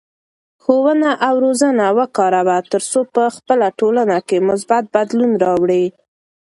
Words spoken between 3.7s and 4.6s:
ټولنه کې